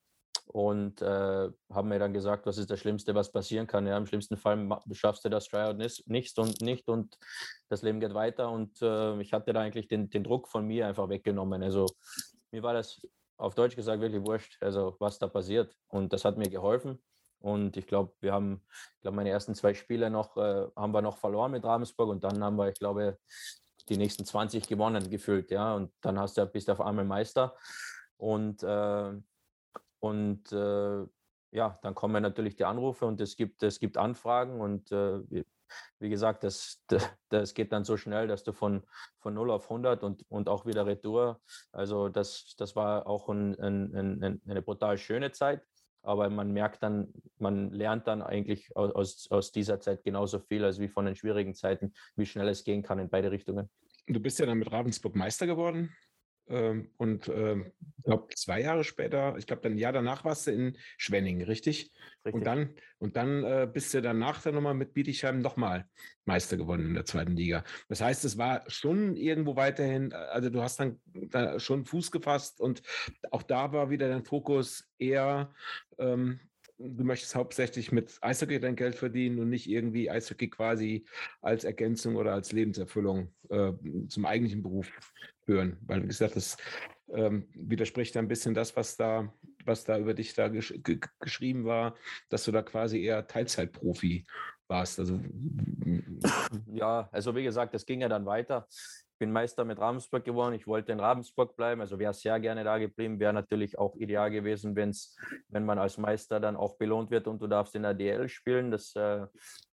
[0.49, 3.87] und äh, haben mir dann gesagt, was ist das Schlimmste, was passieren kann.
[3.87, 7.18] Ja, Im schlimmsten Fall schaffst du das Tryout nicht und nicht und
[7.68, 8.51] das Leben geht weiter.
[8.51, 11.62] Und äh, ich hatte da eigentlich den, den Druck von mir einfach weggenommen.
[11.62, 11.87] Also
[12.50, 13.06] mir war das
[13.37, 15.76] auf Deutsch gesagt wirklich wurscht, also was da passiert.
[15.88, 17.02] Und das hat mir geholfen.
[17.40, 18.62] Und ich glaube, wir haben,
[18.96, 22.24] ich glaube, meine ersten zwei Spiele noch, äh, haben wir noch verloren mit Ravensburg und
[22.24, 23.18] dann haben wir, ich glaube,
[23.88, 25.74] die nächsten 20 gewonnen gefühlt, ja.
[25.74, 27.56] Und dann hast du, bist auf einmal Meister.
[28.16, 29.12] Und äh,
[30.00, 31.06] und äh,
[31.50, 35.20] ja, dann kommen natürlich die Anrufe und es gibt, es gibt Anfragen und äh,
[35.98, 36.85] wie gesagt, das,
[37.28, 38.83] das geht dann so schnell, dass du von,
[39.18, 41.40] von 0 auf 100 und, und auch wieder Retour,
[41.72, 45.62] also das, das war auch ein, ein, ein, eine brutal schöne Zeit,
[46.02, 50.78] aber man merkt dann, man lernt dann eigentlich aus, aus dieser Zeit genauso viel als
[50.78, 53.68] wie von den schwierigen Zeiten, wie schnell es gehen kann in beide Richtungen.
[54.07, 55.94] Du bist ja dann mit Ravensburg Meister geworden.
[56.48, 60.46] Ähm, und ähm, ich glaube, zwei Jahre später, ich glaube, dann ein Jahr danach warst
[60.46, 61.92] du in Schwenning, richtig?
[62.24, 62.34] richtig.
[62.34, 65.87] Und dann, und dann äh, bist du danach dann nochmal mit Bietigheim nochmal
[66.24, 67.64] Meister gewonnen in der zweiten Liga.
[67.88, 72.11] Das heißt, es war schon irgendwo weiterhin, äh, also du hast dann da schon Fuß
[72.11, 72.82] gefasst und
[73.30, 75.52] auch da war wieder dein Fokus eher
[75.98, 76.40] ähm,
[76.79, 81.05] du möchtest hauptsächlich mit Eishockey dein Geld verdienen und nicht irgendwie Eishockey quasi
[81.43, 83.73] als Ergänzung oder als Lebenserfüllung äh,
[84.09, 84.91] zum eigentlichen Beruf
[85.47, 85.77] hören.
[85.87, 86.57] Weil, wie gesagt, das
[87.12, 89.33] ähm, widerspricht ein bisschen das, was da,
[89.64, 90.75] was da über dich da gesch
[91.21, 91.97] geschrieben war,
[92.29, 94.25] dass du da quasi eher Teilzeitprofi
[94.69, 94.99] warst.
[94.99, 95.21] Also
[96.73, 98.69] ja, also wie gesagt, das ging ja dann weiter
[99.18, 100.54] bin Meister mit Ravensburg geworden.
[100.54, 103.20] Ich wollte in Ravensburg bleiben, also wäre sehr gerne da geblieben.
[103.20, 105.16] Wäre natürlich auch ideal gewesen, wenn's,
[105.48, 108.70] wenn man als Meister dann auch belohnt wird und du darfst in der DL spielen.
[108.70, 109.26] Das äh,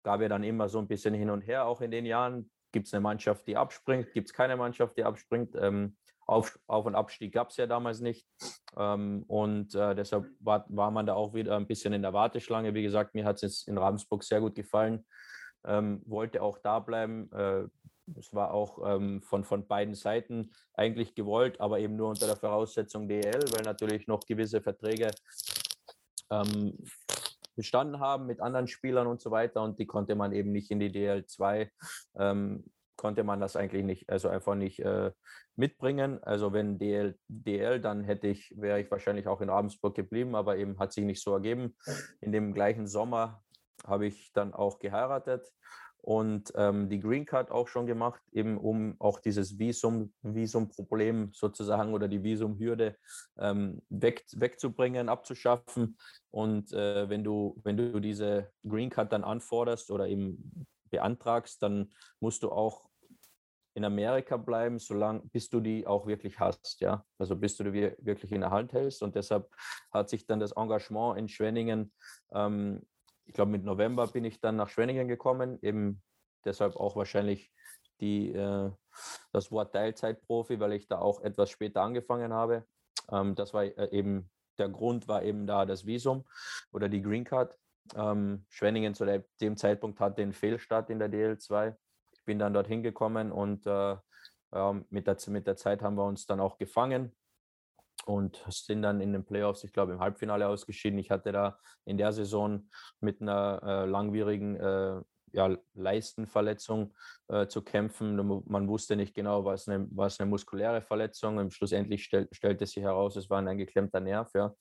[0.03, 2.49] gab ja dann immer so ein bisschen hin und her, auch in den Jahren.
[2.71, 4.13] Gibt es eine Mannschaft, die abspringt?
[4.13, 5.55] Gibt es keine Mannschaft, die abspringt?
[5.55, 8.27] Ähm, auf, Auf- und Abstieg gab es ja damals nicht.
[8.77, 12.73] Ähm, und äh, deshalb war, war man da auch wieder ein bisschen in der Warteschlange.
[12.73, 15.05] Wie gesagt, mir hat es in Ravensburg sehr gut gefallen.
[15.65, 17.31] Ähm, wollte auch da bleiben.
[17.31, 17.65] Äh,
[18.17, 22.35] es war auch ähm, von, von beiden Seiten eigentlich gewollt, aber eben nur unter der
[22.35, 25.11] Voraussetzung DL, weil natürlich noch gewisse Verträge
[26.29, 26.77] ähm,
[27.55, 30.79] bestanden haben mit anderen Spielern und so weiter und die konnte man eben nicht in
[30.79, 31.69] die DL2,
[32.17, 35.11] ähm, konnte man das eigentlich nicht, also einfach nicht äh,
[35.55, 36.23] mitbringen.
[36.23, 40.57] Also wenn DL, DL, dann hätte ich, wäre ich wahrscheinlich auch in Ravensburg geblieben, aber
[40.57, 41.75] eben hat sich nicht so ergeben.
[42.21, 43.43] In dem gleichen Sommer
[43.85, 45.51] habe ich dann auch geheiratet
[46.03, 51.93] und ähm, die Green Card auch schon gemacht, eben um auch dieses Visum, Visumproblem sozusagen
[51.93, 52.97] oder die Visumhürde
[53.37, 55.97] ähm, weg, wegzubringen, abzuschaffen.
[56.29, 61.93] Und äh, wenn, du, wenn du diese Green Card dann anforderst oder eben beantragst, dann
[62.19, 62.89] musst du auch
[63.73, 67.05] in Amerika bleiben, solange bis du die auch wirklich hast, ja.
[67.17, 69.01] Also bis du die wirklich in der Hand hältst.
[69.01, 69.49] Und deshalb
[69.89, 71.93] hat sich dann das Engagement in Schwenningen
[72.33, 72.81] ähm,
[73.25, 76.01] ich glaube, mit November bin ich dann nach Schwenningen gekommen, eben
[76.45, 77.51] deshalb auch wahrscheinlich
[77.99, 78.71] die, äh,
[79.31, 82.65] das Wort Teilzeitprofi, weil ich da auch etwas später angefangen habe.
[83.11, 86.25] Ähm, das war äh, eben, der Grund war eben da das Visum
[86.71, 87.57] oder die Green Card.
[87.95, 89.05] Ähm, Schwenningen zu
[89.41, 91.75] dem Zeitpunkt hatte einen Fehlstart in der DL2.
[92.11, 93.95] Ich bin dann dorthin gekommen und äh,
[94.89, 97.13] mit, der, mit der Zeit haben wir uns dann auch gefangen
[98.05, 100.99] und sind dann in den Playoffs, ich glaube, im Halbfinale ausgeschieden.
[100.99, 102.67] Ich hatte da in der Saison
[102.99, 105.01] mit einer äh, langwierigen äh,
[105.33, 106.93] ja, Leistenverletzung
[107.27, 108.15] äh, zu kämpfen.
[108.45, 111.37] Man wusste nicht genau, was eine, was eine muskuläre Verletzung.
[111.37, 114.29] Und schlussendlich stell, stellte sich heraus, es war ein geklemmter Nerv.
[114.33, 114.53] Ja.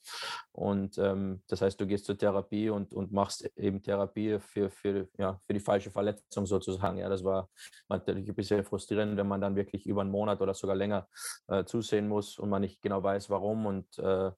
[0.53, 5.09] Und ähm, das heißt, du gehst zur Therapie und, und machst eben Therapie für, für,
[5.19, 6.99] ja, für die falsche Verletzung sozusagen.
[6.99, 7.49] Ja, das war
[7.89, 11.07] natürlich ein bisschen frustrierend, wenn man dann wirklich über einen Monat oder sogar länger
[11.49, 13.67] äh, zusehen muss und man nicht genau weiß, warum.
[13.67, 14.31] Und äh,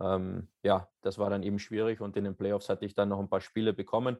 [0.00, 3.18] ähm, ja, das war dann eben schwierig und in den Playoffs hatte ich dann noch
[3.18, 4.18] ein paar Spiele bekommen.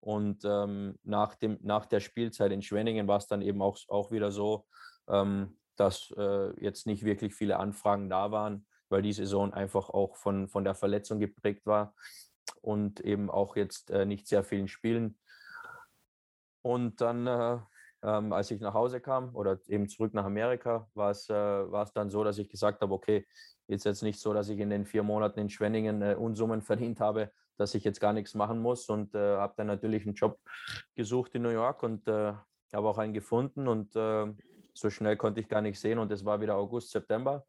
[0.00, 4.10] Und ähm, nach, dem, nach der Spielzeit in Schwenningen war es dann eben auch, auch
[4.10, 4.66] wieder so,
[5.08, 10.16] ähm, dass äh, jetzt nicht wirklich viele Anfragen da waren, weil die Saison einfach auch
[10.16, 11.94] von, von der Verletzung geprägt war
[12.62, 15.18] und eben auch jetzt äh, nicht sehr vielen Spielen.
[16.62, 17.58] Und dann, äh,
[18.06, 21.64] ähm, als ich nach Hause kam oder eben zurück nach Amerika, war es äh,
[21.94, 23.26] dann so, dass ich gesagt habe, okay,
[23.66, 27.00] ist jetzt nicht so, dass ich in den vier Monaten in Schwenningen äh, Unsummen verdient
[27.00, 30.38] habe, dass ich jetzt gar nichts machen muss und äh, habe dann natürlich einen Job
[30.94, 32.32] gesucht in New York und äh,
[32.72, 34.32] habe auch einen gefunden und äh,
[34.72, 37.44] so schnell konnte ich gar nicht sehen und es war wieder August, September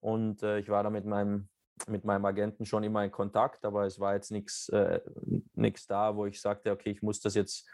[0.00, 1.48] und äh, ich war da mit meinem
[1.86, 5.00] mit meinem Agenten schon immer in Kontakt, aber es war jetzt nichts äh,
[5.88, 7.68] da, wo ich sagte, okay, ich muss das jetzt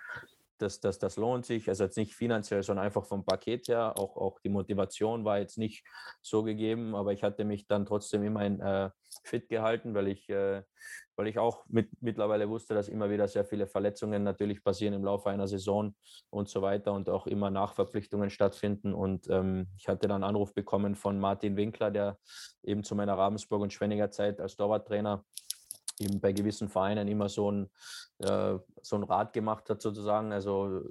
[0.58, 1.68] das, das, das lohnt sich.
[1.68, 3.94] Also jetzt nicht finanziell, sondern einfach vom Paket her.
[3.96, 5.84] Auch, auch die Motivation war jetzt nicht
[6.22, 8.90] so gegeben, aber ich hatte mich dann trotzdem immerhin äh,
[9.24, 10.62] fit gehalten, weil ich, äh,
[11.16, 15.04] weil ich auch mit, mittlerweile wusste, dass immer wieder sehr viele Verletzungen natürlich passieren im
[15.04, 15.94] Laufe einer Saison
[16.30, 18.94] und so weiter und auch immer Nachverpflichtungen stattfinden.
[18.94, 22.18] Und ähm, ich hatte dann einen Anruf bekommen von Martin Winkler, der
[22.62, 25.24] eben zu meiner Ravensburg und Schwenninger Zeit als Torwarttrainer
[25.98, 27.70] eben bei gewissen Vereinen immer so ein,
[28.18, 30.32] äh, so ein Rad gemacht hat, sozusagen.
[30.32, 30.82] Also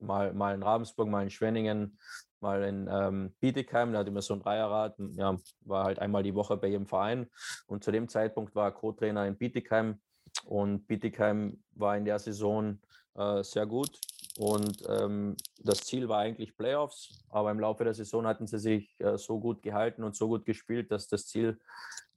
[0.00, 1.98] mal, mal in Ravensburg, mal in Schwenningen,
[2.40, 6.34] mal in ähm, Bietigheim, da hat immer so ein Dreierrad, ja, war halt einmal die
[6.34, 7.28] Woche bei jedem Verein.
[7.66, 10.00] Und zu dem Zeitpunkt war er Co-Trainer in Bietigheim
[10.44, 12.78] und Bietigheim war in der Saison
[13.14, 13.98] äh, sehr gut.
[14.38, 18.94] Und ähm, das Ziel war eigentlich Playoffs, aber im Laufe der Saison hatten sie sich
[19.00, 21.58] äh, so gut gehalten und so gut gespielt, dass das Ziel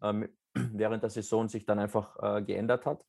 [0.04, 3.04] ähm, während der Saison sich dann einfach äh, geändert hat.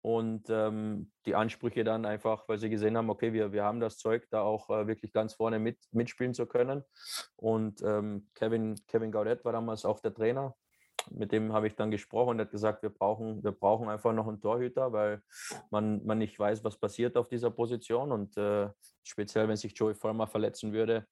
[0.00, 3.98] Und ähm, die Ansprüche dann einfach, weil sie gesehen haben, okay, wir, wir haben das
[3.98, 6.82] Zeug, da auch äh, wirklich ganz vorne mit, mitspielen zu können.
[7.36, 10.56] Und ähm, Kevin, Kevin Gaudet war damals auch der Trainer.
[11.10, 14.28] Mit dem habe ich dann gesprochen und hat gesagt, wir brauchen, wir brauchen einfach noch
[14.28, 15.22] einen Torhüter, weil
[15.70, 18.12] man, man nicht weiß, was passiert auf dieser Position.
[18.12, 18.68] Und äh,
[19.02, 21.06] speziell, wenn sich Joey Vollmer verletzen würde,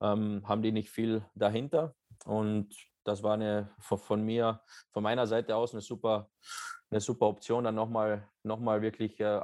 [0.00, 1.94] ähm, haben die nicht viel dahinter.
[2.24, 4.60] Und das war eine von mir,
[4.92, 6.30] von meiner Seite aus eine super,
[6.90, 9.40] eine super Option, dann nochmal noch mal wirklich äh,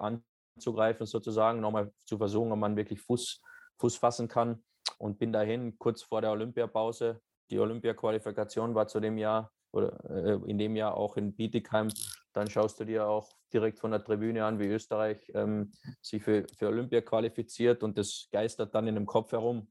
[0.57, 3.41] anzugreifen, sozusagen, nochmal zu versuchen, ob man wirklich Fuß,
[3.79, 4.63] Fuß fassen kann.
[4.99, 7.21] Und bin dahin kurz vor der Olympiapause.
[7.51, 11.89] Die Olympia-Qualifikation war zu dem Jahr oder äh, in dem Jahr auch in Bietigheim.
[12.33, 16.47] Dann schaust du dir auch direkt von der Tribüne an, wie Österreich ähm, sich für,
[16.57, 19.71] für Olympia qualifiziert und das geistert dann in dem Kopf herum,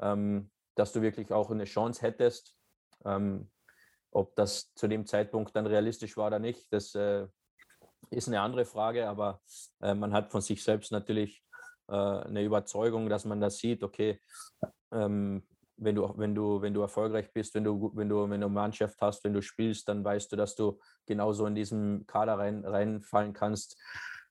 [0.00, 2.56] ähm, dass du wirklich auch eine Chance hättest,
[3.04, 3.50] ähm,
[4.10, 7.26] ob das zu dem Zeitpunkt dann realistisch war oder nicht, das äh,
[8.10, 9.40] ist eine andere Frage, aber
[9.80, 11.42] äh, man hat von sich selbst natürlich
[11.88, 14.20] äh, eine Überzeugung, dass man das sieht, okay,
[14.92, 18.48] ähm, wenn du, wenn du, wenn du erfolgreich bist, wenn du, wenn du, wenn du
[18.48, 22.64] Mannschaft hast, wenn du spielst, dann weißt du, dass du genauso in diesen Kader rein,
[22.64, 23.76] reinfallen kannst,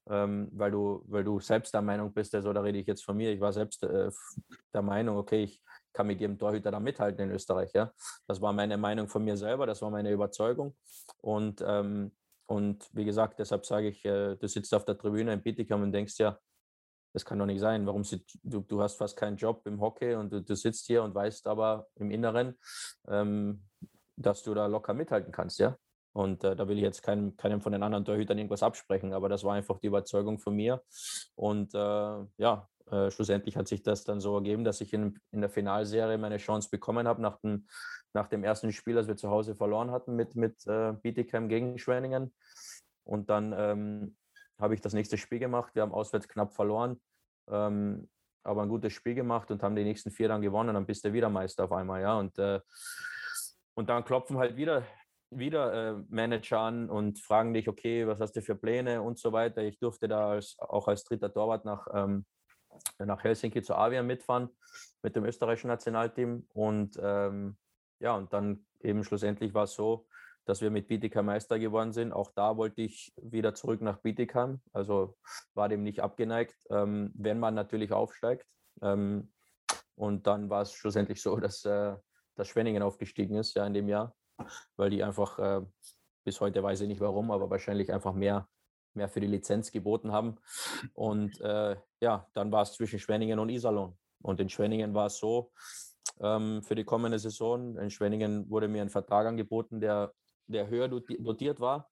[0.10, 3.18] ähm, weil, du, weil du selbst der Meinung bist, also da rede ich jetzt von
[3.18, 4.10] mir, ich war selbst äh,
[4.74, 5.62] der Meinung, okay, ich,
[5.96, 7.72] kann mit jedem Torhüter da mithalten in Österreich.
[7.74, 7.92] Ja?
[8.28, 10.76] Das war meine Meinung von mir selber, das war meine Überzeugung.
[11.22, 12.12] Und, ähm,
[12.46, 15.92] und wie gesagt, deshalb sage ich, äh, du sitzt auf der Tribüne in Bietigheim und
[15.92, 16.38] denkst ja,
[17.16, 17.88] das kann doch nicht sein.
[17.88, 21.02] Warum sitzt, du, du hast fast keinen Job im Hockey und du, du sitzt hier
[21.02, 22.60] und weißt aber im Inneren,
[23.08, 23.64] ähm,
[24.18, 25.78] dass du da locker mithalten kannst, ja.
[26.12, 29.30] Und äh, da will ich jetzt keinem, keinem von den anderen Torhütern irgendwas absprechen, aber
[29.30, 30.82] das war einfach die Überzeugung von mir.
[31.36, 31.78] Und äh,
[32.38, 36.18] ja, äh, schlussendlich hat sich das dann so ergeben, dass ich in, in der Finalserie
[36.18, 37.66] meine Chance bekommen habe nach dem,
[38.12, 41.78] nach dem ersten Spiel, das wir zu Hause verloren hatten mit, mit äh, Bietigheim gegen
[41.78, 42.34] Schwenningen.
[43.06, 44.16] Und dann ähm,
[44.60, 45.76] habe ich das nächste Spiel gemacht.
[45.76, 47.02] Wir haben auswärts knapp verloren,
[47.50, 48.10] ähm,
[48.44, 50.74] aber ein gutes Spiel gemacht und haben die nächsten vier dann gewonnen.
[50.74, 52.18] Dann bist du wieder Meister auf einmal, ja.
[52.18, 52.60] Und, äh,
[53.74, 54.84] und dann klopfen halt wieder
[55.32, 59.32] wieder äh, Manager an und fragen dich, okay, was hast du für Pläne und so
[59.32, 59.62] weiter.
[59.64, 62.26] Ich durfte da als, auch als dritter Torwart nach, ähm,
[63.00, 64.50] nach Helsinki zu Avia mitfahren
[65.02, 66.48] mit dem österreichischen Nationalteam.
[66.54, 67.58] Und ähm,
[68.00, 70.08] ja, und dann eben schlussendlich war es so,
[70.46, 72.14] dass wir mit Bietigheim Meister geworden sind.
[72.14, 75.16] Auch da wollte ich wieder zurück nach Bietigheim, also
[75.54, 78.46] war dem nicht abgeneigt, ähm, wenn man natürlich aufsteigt.
[78.82, 79.32] Ähm,
[79.96, 81.96] und dann war es schlussendlich so, dass, äh,
[82.36, 84.16] dass Schwenningen aufgestiegen ist ja in dem Jahr,
[84.78, 85.62] weil die einfach, äh,
[86.24, 88.48] bis heute weiß ich nicht warum, aber wahrscheinlich einfach mehr,
[88.94, 90.38] mehr für die Lizenz geboten haben.
[90.94, 93.98] Und äh, ja, dann war es zwischen Schwenningen und Iserlohn.
[94.22, 95.52] Und in Schwenningen war es so,
[96.20, 97.78] ähm, für die kommende Saison.
[97.78, 100.14] In Schwenningen wurde mir ein Vertrag angeboten, der,
[100.48, 101.90] der höher dotiert war.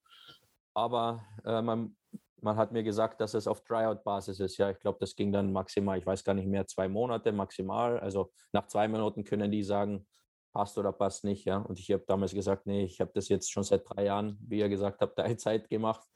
[0.73, 1.95] Aber äh, man,
[2.41, 4.57] man hat mir gesagt, dass es auf Tryout-Basis ist.
[4.57, 7.99] Ja, ich glaube, das ging dann maximal, ich weiß gar nicht mehr, zwei Monate maximal.
[7.99, 10.07] Also nach zwei Minuten können die sagen,
[10.53, 11.45] passt oder passt nicht.
[11.45, 14.37] Ja, und ich habe damals gesagt, nee, ich habe das jetzt schon seit drei Jahren,
[14.47, 16.07] wie ihr gesagt habt, Teilzeit gemacht.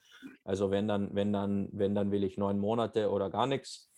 [0.44, 3.90] Also wenn dann, wenn dann, wenn dann will ich neun Monate oder gar nichts.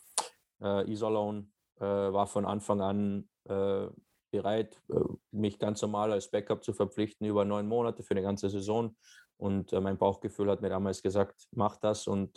[0.62, 3.86] Äh, Iserlohn äh, war von Anfang an äh,
[4.30, 4.94] bereit, äh,
[5.30, 8.96] mich ganz normal als Backup zu verpflichten über neun Monate für eine ganze Saison.
[9.36, 12.06] Und mein Bauchgefühl hat mir damals gesagt, mach das.
[12.06, 12.36] Und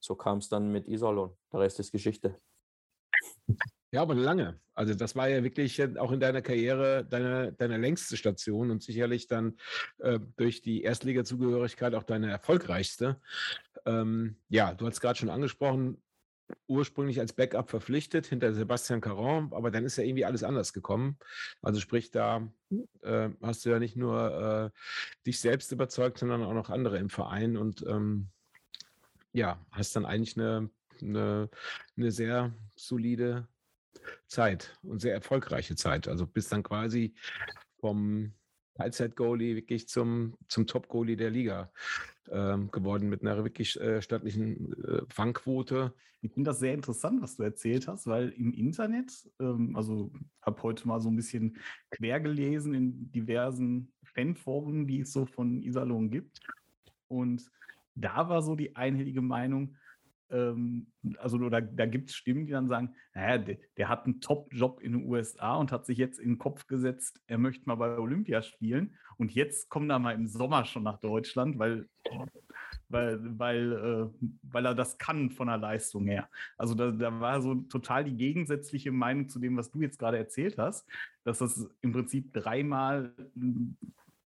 [0.00, 1.36] so kam es dann mit Iserlohn.
[1.52, 2.40] Der Rest ist Geschichte.
[3.92, 4.58] Ja, aber lange.
[4.74, 9.26] Also das war ja wirklich auch in deiner Karriere deine, deine längste Station und sicherlich
[9.26, 9.58] dann
[9.98, 13.20] äh, durch die Erstliga-Zugehörigkeit auch deine erfolgreichste.
[13.84, 16.01] Ähm, ja, du hast gerade schon angesprochen,
[16.66, 21.18] ursprünglich als Backup verpflichtet hinter Sebastian Caron, aber dann ist ja irgendwie alles anders gekommen.
[21.60, 22.48] Also sprich, da
[23.02, 24.78] äh, hast du ja nicht nur äh,
[25.26, 28.28] dich selbst überzeugt, sondern auch noch andere im Verein und ähm,
[29.32, 31.48] ja, hast dann eigentlich eine, eine,
[31.96, 33.48] eine sehr solide
[34.26, 36.08] Zeit und sehr erfolgreiche Zeit.
[36.08, 37.14] Also bist dann quasi
[37.80, 38.34] vom
[38.74, 41.70] Teilzeit-Goalie wirklich zum, zum Top-Goalie der Liga
[42.30, 45.92] ähm, geworden mit einer wirklich äh, stattlichen äh, Fangquote.
[46.22, 50.62] Ich finde das sehr interessant, was du erzählt hast, weil im Internet, ähm, also habe
[50.62, 51.58] heute mal so ein bisschen
[51.90, 56.40] quer gelesen in diversen Fanforen, die es so von Iserlohn gibt.
[57.08, 57.50] Und
[57.94, 59.76] da war so die einhellige Meinung,
[60.32, 60.86] ähm,
[61.18, 64.80] also da, da gibt es Stimmen, die dann sagen, naja, der, der hat einen Top-Job
[64.80, 67.98] in den USA und hat sich jetzt in den Kopf gesetzt, er möchte mal bei
[67.98, 68.96] Olympia spielen.
[69.18, 71.88] Und jetzt kommt er mal im Sommer schon nach Deutschland, weil,
[72.88, 76.28] weil, weil, äh, weil er das kann von der Leistung her.
[76.56, 80.18] Also da, da war so total die gegensätzliche Meinung zu dem, was du jetzt gerade
[80.18, 80.88] erzählt hast,
[81.24, 83.14] dass das im Prinzip dreimal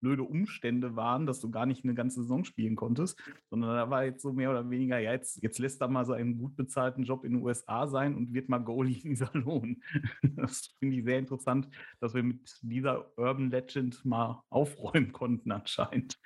[0.01, 4.05] blöde Umstände waren, dass du gar nicht eine ganze Saison spielen konntest, sondern da war
[4.05, 7.05] jetzt so mehr oder weniger, ja, jetzt, jetzt lässt er mal so einen gut bezahlten
[7.05, 9.83] Job in den USA sein und wird mal Goalie in Salon.
[10.23, 11.69] Das finde ich sehr interessant,
[12.01, 16.19] dass wir mit dieser Urban Legend mal aufräumen konnten anscheinend.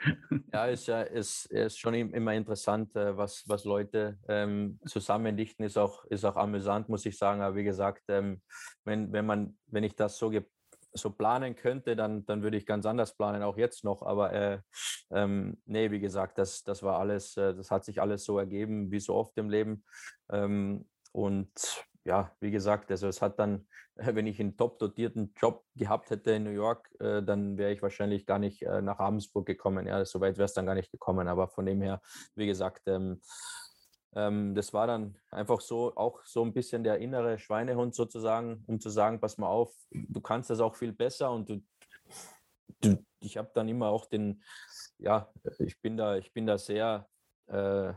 [0.52, 5.78] Ja, ist ja ist, ist schon immer interessant, äh, was, was Leute ähm, zusammendichten, ist
[5.78, 7.40] auch, ist auch amüsant, muss ich sagen.
[7.42, 8.42] Aber wie gesagt, ähm,
[8.84, 10.30] wenn, wenn man, wenn ich das so
[10.94, 14.02] so planen könnte, dann, dann würde ich ganz anders planen, auch jetzt noch.
[14.02, 14.60] Aber äh,
[15.10, 18.90] ähm, nee, wie gesagt, das, das war alles, äh, das hat sich alles so ergeben,
[18.90, 19.84] wie so oft im Leben.
[20.30, 21.50] Ähm, und
[22.04, 26.32] ja, wie gesagt, also es hat dann, wenn ich einen top dotierten Job gehabt hätte
[26.32, 29.86] in New York, äh, dann wäre ich wahrscheinlich gar nicht äh, nach Ravensburg gekommen.
[29.86, 31.28] Ja, so weit wäre es dann gar nicht gekommen.
[31.28, 32.00] Aber von dem her,
[32.34, 33.20] wie gesagt, ähm,
[34.14, 38.80] ähm, das war dann einfach so, auch so ein bisschen der innere Schweinehund sozusagen, um
[38.80, 41.62] zu sagen, pass mal auf, du kannst das auch viel besser und du,
[42.80, 44.42] du ich habe dann immer auch den,
[44.98, 47.08] ja, ich bin da, ich bin da sehr,
[47.46, 47.92] äh,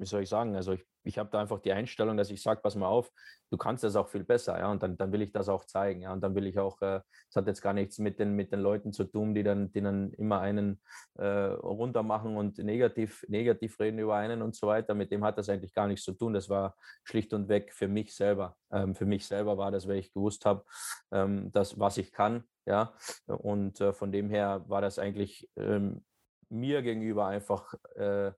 [0.00, 2.60] wie soll ich sagen, also ich ich habe da einfach die Einstellung, dass ich sage,
[2.62, 3.10] pass mal auf,
[3.50, 6.02] du kannst das auch viel besser, ja, und dann, dann will ich das auch zeigen,
[6.02, 7.02] ja, und dann will ich auch, es
[7.36, 9.80] äh, hat jetzt gar nichts mit den, mit den Leuten zu tun, die dann, die
[9.80, 10.80] dann immer einen
[11.14, 15.38] äh, runter machen und negativ, negativ reden über einen und so weiter, mit dem hat
[15.38, 18.94] das eigentlich gar nichts zu tun, das war schlicht und weg für mich selber, ähm,
[18.94, 20.64] für mich selber war das, weil ich gewusst habe,
[21.12, 22.92] ähm, das, was ich kann, ja,
[23.26, 26.04] und äh, von dem her war das eigentlich ähm,
[26.50, 28.32] mir gegenüber einfach äh,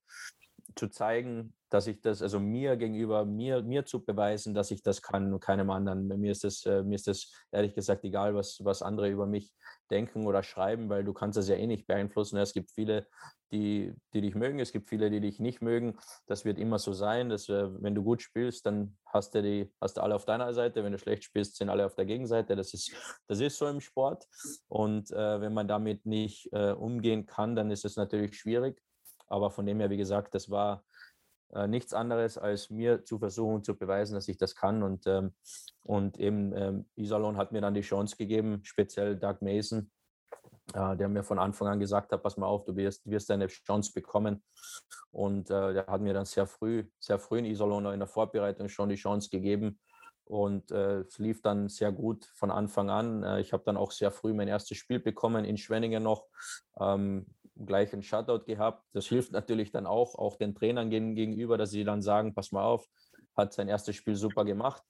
[0.74, 5.00] zu zeigen, dass ich das, also mir gegenüber, mir, mir zu beweisen, dass ich das
[5.00, 6.06] kann und keinem anderen.
[6.06, 9.54] Mir ist das, äh, mir ist das ehrlich gesagt egal, was, was andere über mich
[9.90, 12.36] denken oder schreiben, weil du kannst das ja eh nicht beeinflussen.
[12.36, 13.06] Es gibt viele,
[13.52, 15.96] die, die dich mögen, es gibt viele, die dich nicht mögen.
[16.26, 19.72] Das wird immer so sein, dass äh, wenn du gut spielst, dann hast du die,
[19.80, 20.84] hast du alle auf deiner Seite.
[20.84, 22.54] Wenn du schlecht spielst, sind alle auf der Gegenseite.
[22.54, 22.92] Das ist,
[23.28, 24.26] das ist so im Sport.
[24.68, 28.82] Und äh, wenn man damit nicht äh, umgehen kann, dann ist es natürlich schwierig.
[29.32, 30.84] Aber von dem her, wie gesagt, das war
[31.54, 34.82] äh, nichts anderes, als mir zu versuchen zu beweisen, dass ich das kann.
[34.82, 35.32] Und, ähm,
[35.82, 39.90] und eben ähm, Iserlohn hat mir dann die Chance gegeben, speziell Doug Mason,
[40.74, 43.46] äh, der mir von Anfang an gesagt hat, pass mal auf, du wirst, wirst deine
[43.46, 44.42] Chance bekommen.
[45.10, 48.68] Und äh, der hat mir dann sehr früh, sehr früh in Iserlohn in der Vorbereitung
[48.68, 49.78] schon die Chance gegeben.
[50.24, 53.22] Und äh, es lief dann sehr gut von Anfang an.
[53.22, 56.26] Äh, ich habe dann auch sehr früh mein erstes Spiel bekommen in Schwenningen noch.
[56.80, 57.26] Ähm,
[57.66, 58.84] gleich ein Shutout gehabt.
[58.92, 62.64] Das hilft natürlich dann auch, auch den Trainern gegenüber, dass sie dann sagen, pass mal
[62.64, 62.88] auf,
[63.36, 64.82] hat sein erstes Spiel super gemacht.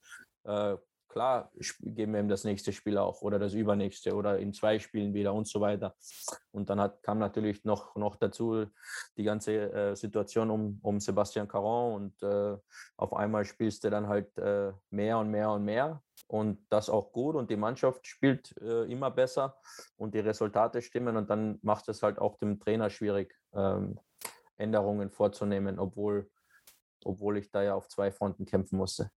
[0.45, 0.77] Äh,
[1.13, 5.13] klar geben wir ihm das nächste Spiel auch oder das übernächste oder in zwei Spielen
[5.13, 5.95] wieder und so weiter.
[6.51, 8.67] Und dann hat, kam natürlich noch, noch dazu
[9.17, 12.57] die ganze äh, Situation um, um Sebastian Caron und äh,
[12.97, 17.13] auf einmal spielst du dann halt äh, mehr und mehr und mehr und das auch
[17.13, 19.59] gut und die Mannschaft spielt äh, immer besser
[19.97, 24.01] und die Resultate stimmen und dann macht es halt auch dem Trainer schwierig, ähm,
[24.57, 26.31] Änderungen vorzunehmen, obwohl,
[27.05, 29.11] obwohl ich da ja auf zwei Fronten kämpfen musste.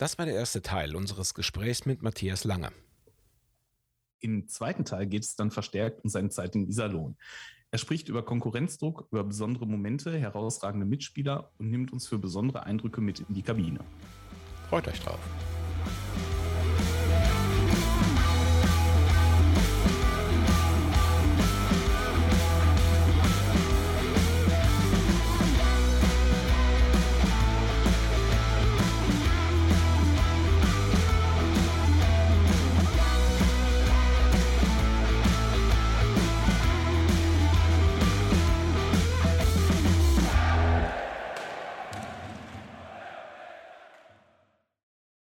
[0.00, 2.72] Das war der erste Teil unseres Gesprächs mit Matthias Lange.
[4.20, 7.18] Im zweiten Teil geht es dann verstärkt um seine Zeit in Iserlohn.
[7.70, 13.02] Er spricht über Konkurrenzdruck, über besondere Momente, herausragende Mitspieler und nimmt uns für besondere Eindrücke
[13.02, 13.80] mit in die Kabine.
[14.70, 15.20] Freut euch drauf.